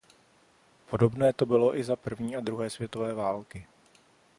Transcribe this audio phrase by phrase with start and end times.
[0.89, 3.65] Podobné to bylo i za první a druhé světové války.